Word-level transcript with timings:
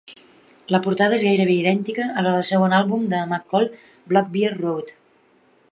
La 0.75 0.79
portada 0.85 1.17
és 1.17 1.25
gairebé 1.25 1.57
idèntica 1.57 2.07
a 2.07 2.23
la 2.29 2.33
del 2.37 2.47
segon 2.53 2.75
àlbum 2.79 3.07
de 3.13 3.19
McCall 3.35 3.69
"Black 4.13 4.35
Bear 4.39 4.55
Road". 4.57 4.93